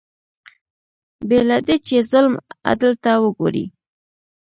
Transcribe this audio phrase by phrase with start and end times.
[1.27, 2.33] بې له دې چې ظلم
[2.69, 3.65] عدل ته وګوري